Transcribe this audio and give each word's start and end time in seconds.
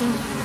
응. 0.00 0.37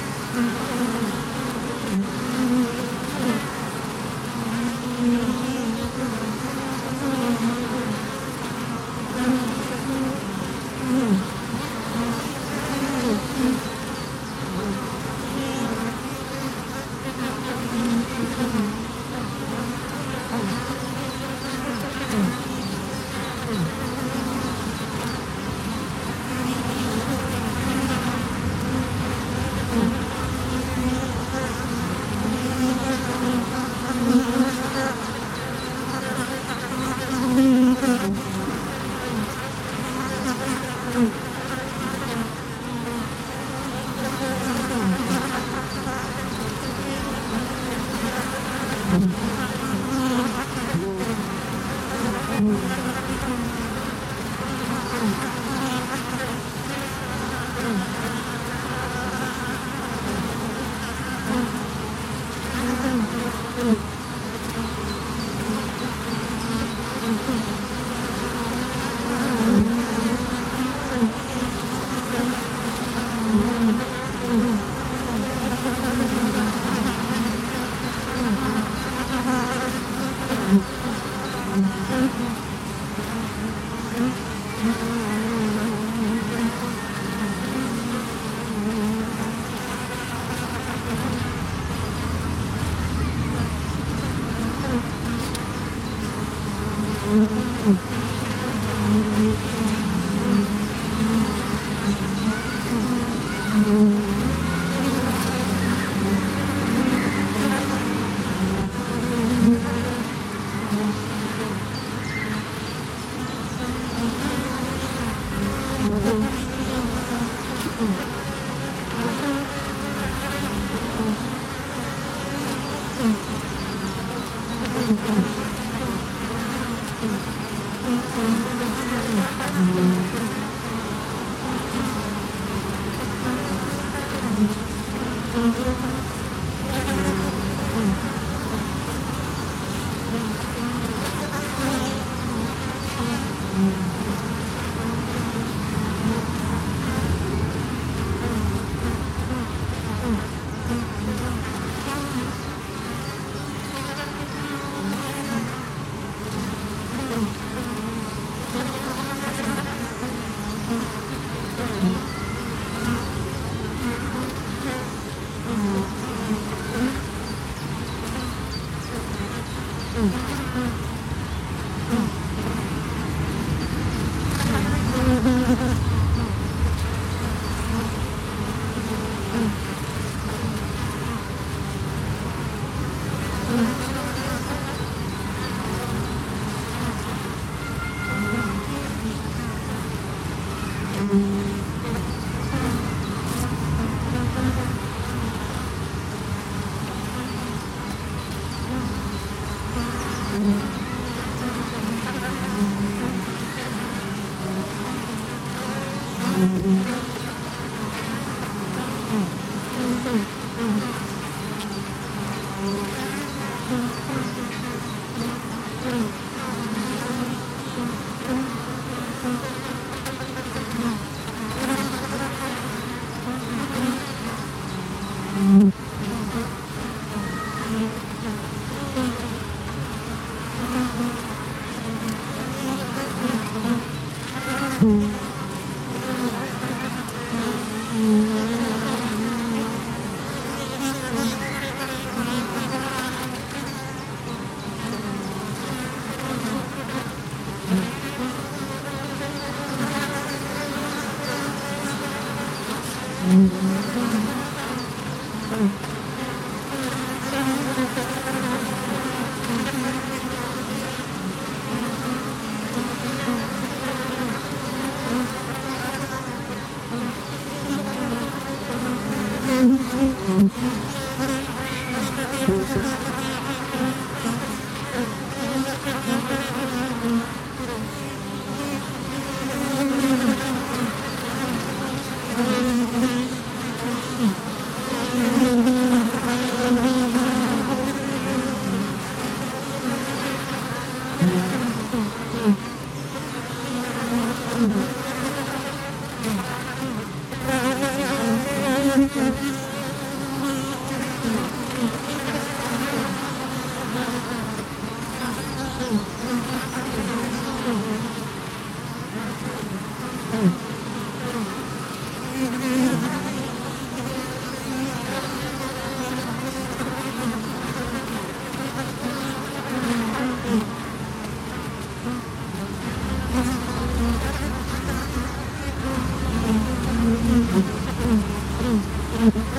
Mm-hmm. 329.23 329.49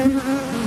Mm-hmm. 0.00 0.59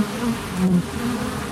음, 0.00 0.34
음. 0.62 0.82
음. 0.82 1.49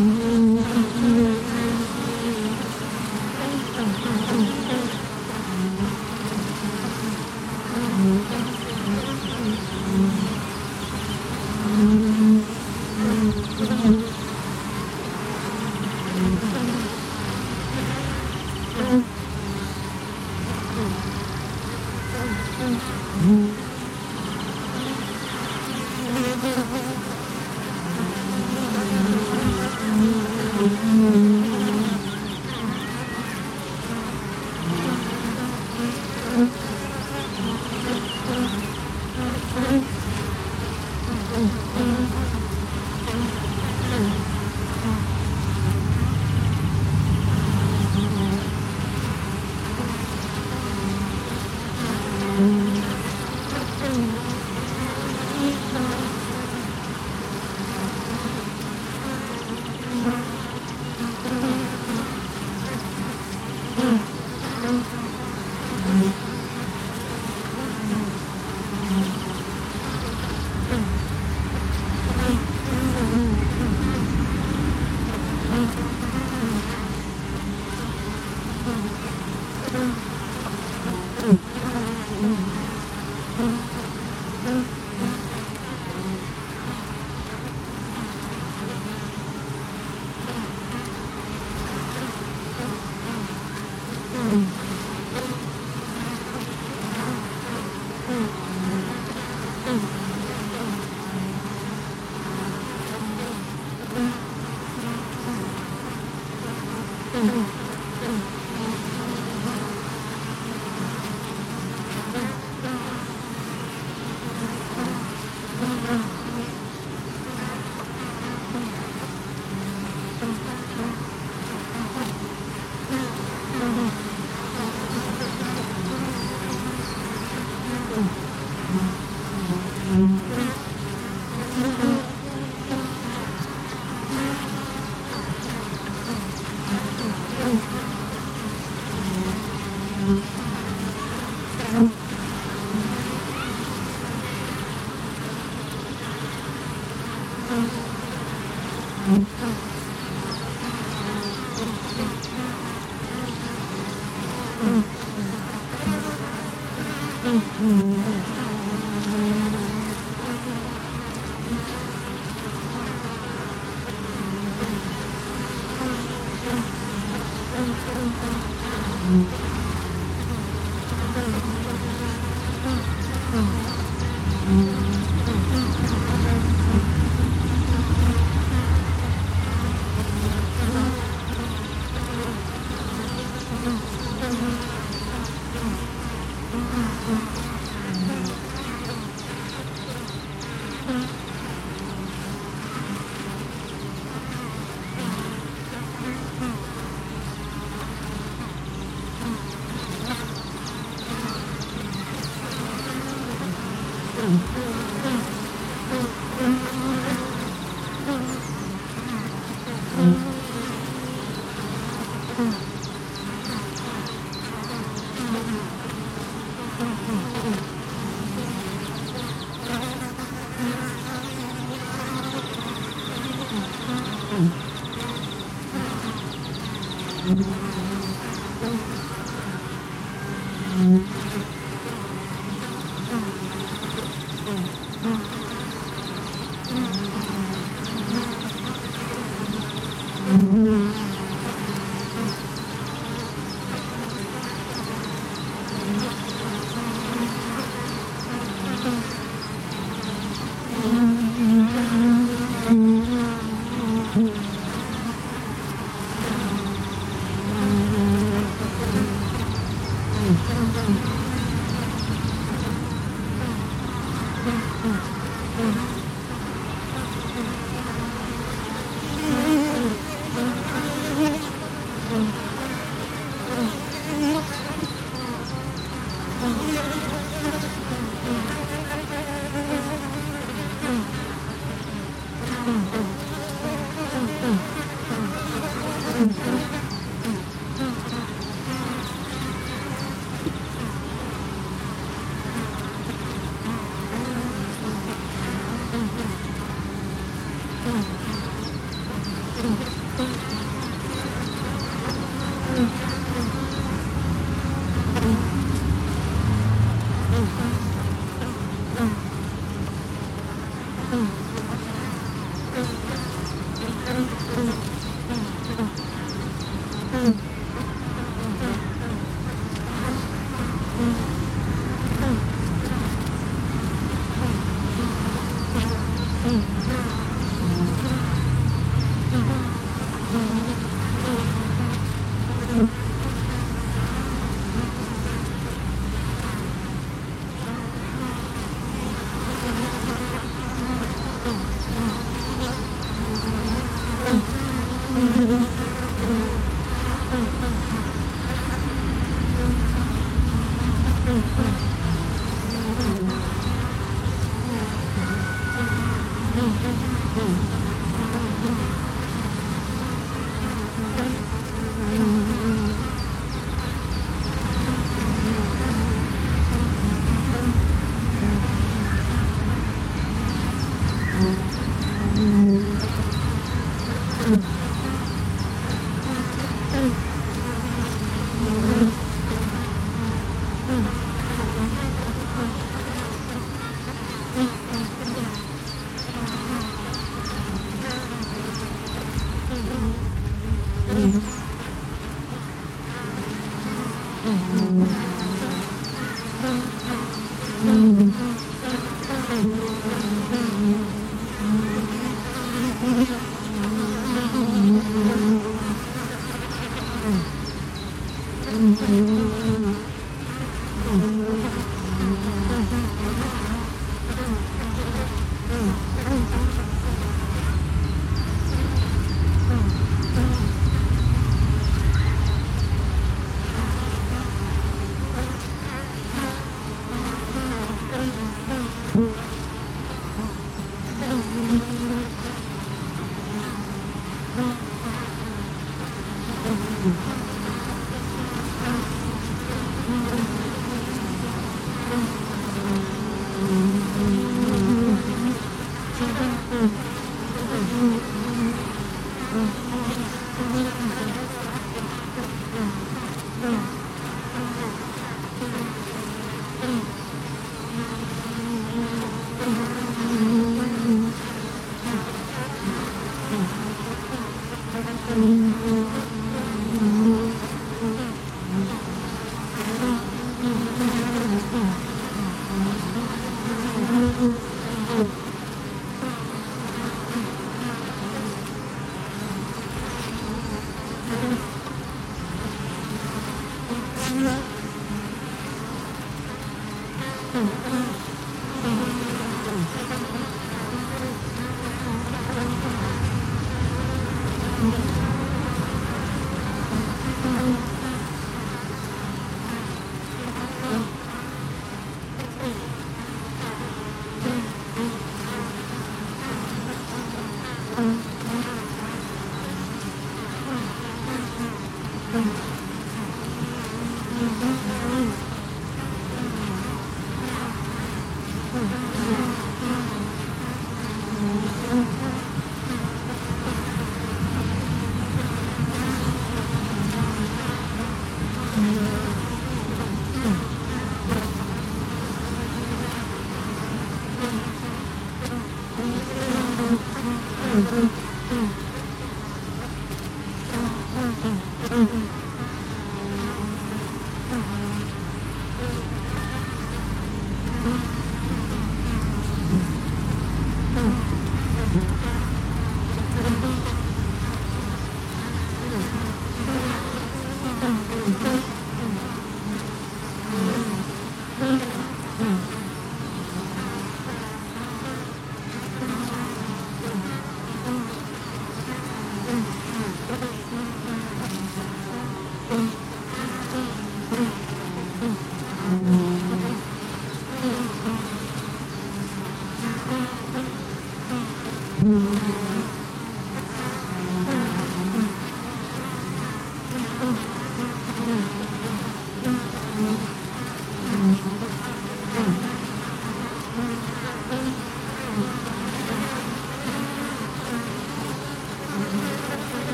Música 0.00 0.79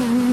Mm-hmm. 0.00 0.26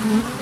Mm-hmm. 0.00 0.39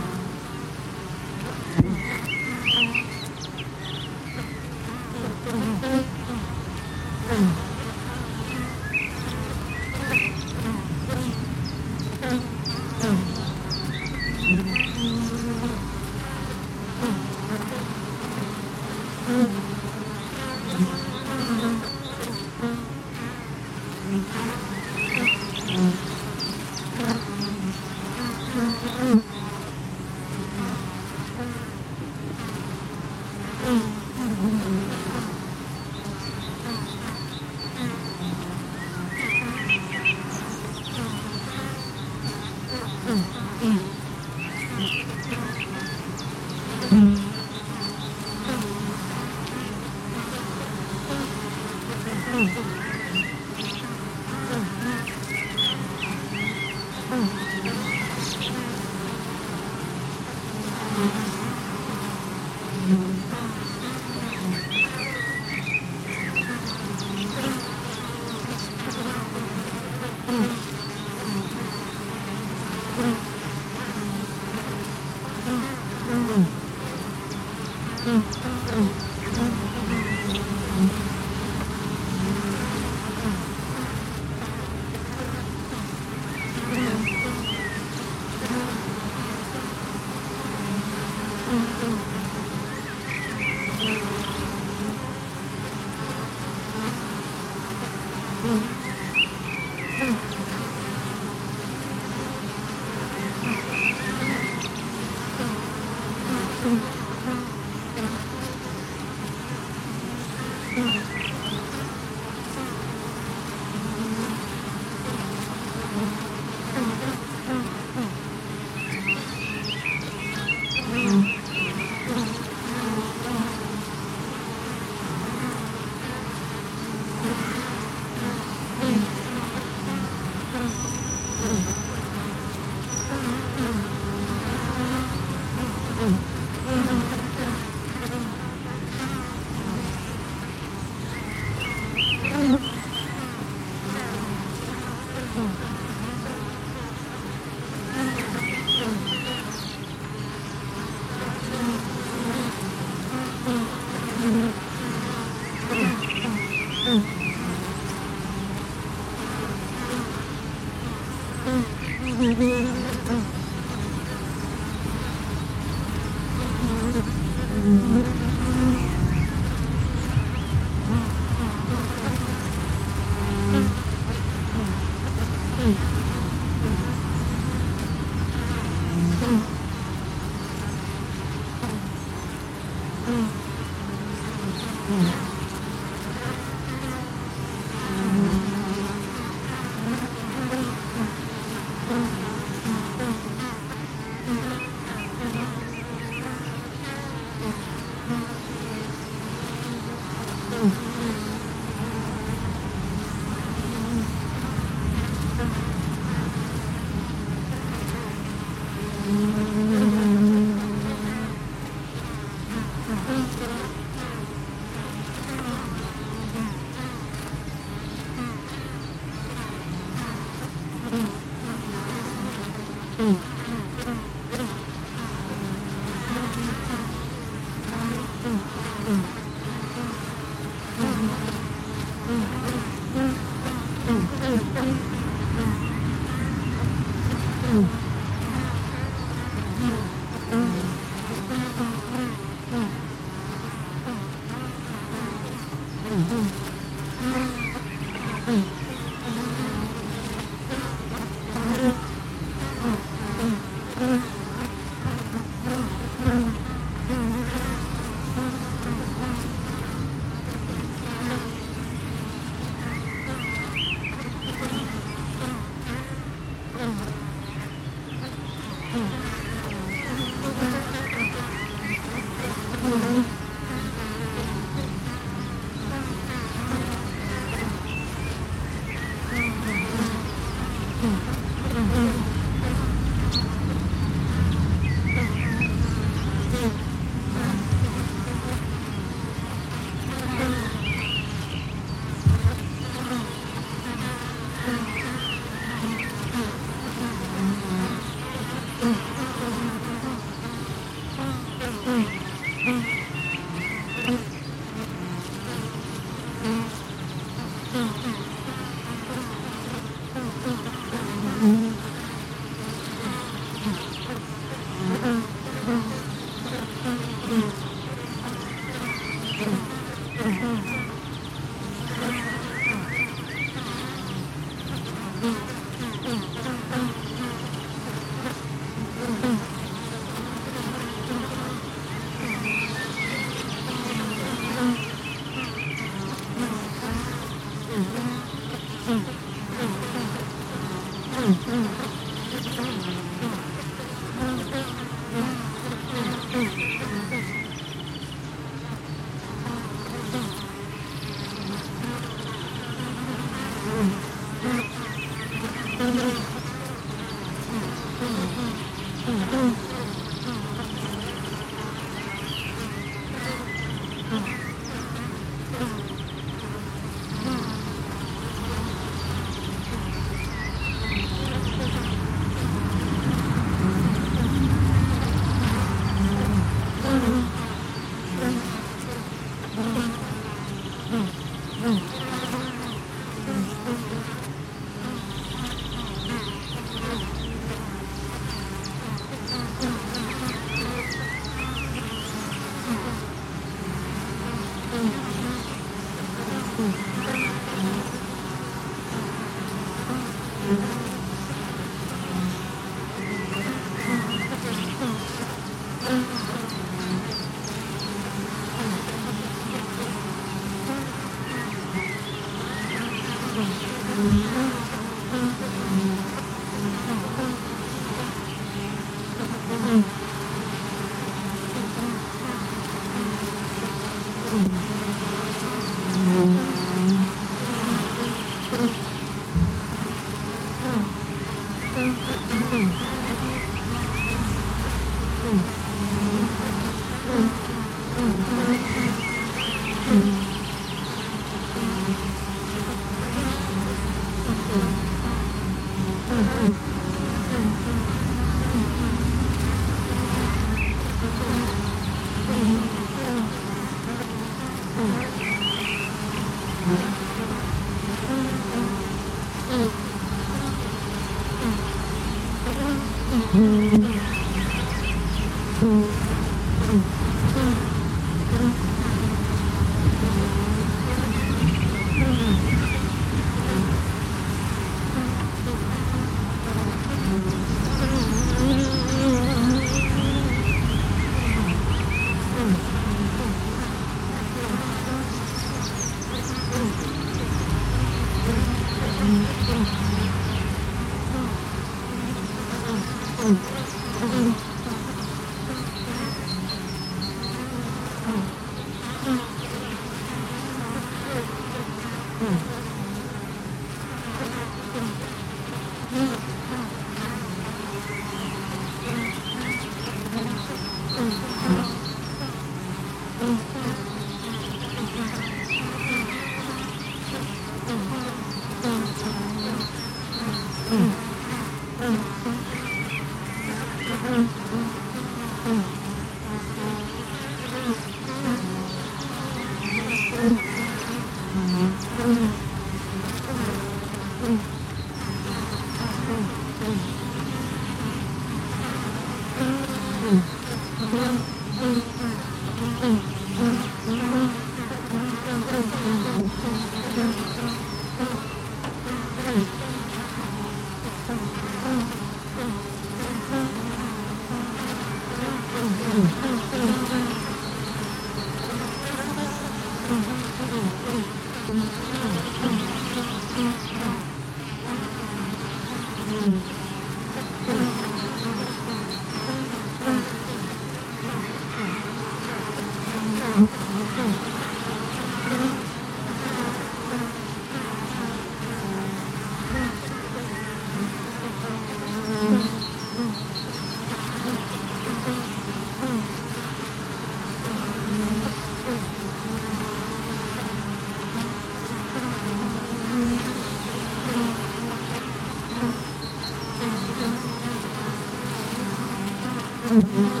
Mm-hmm. 599.61 600.00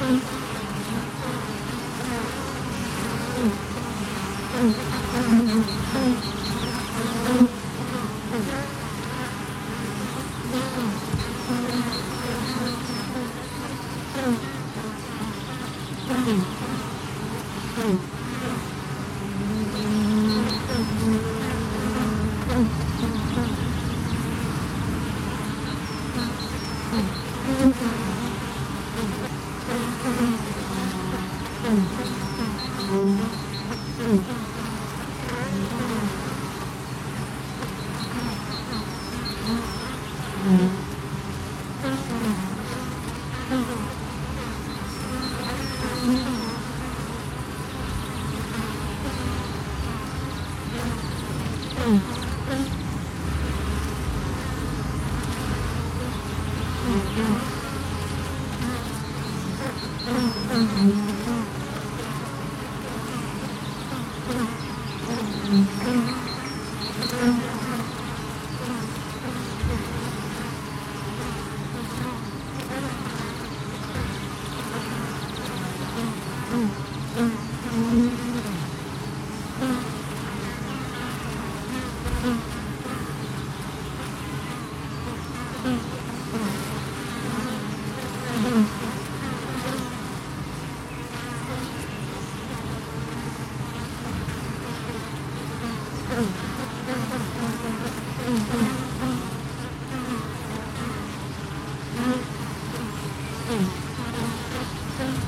Mm-hmm. 0.00 0.47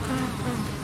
Mm-hmm. 0.03 0.80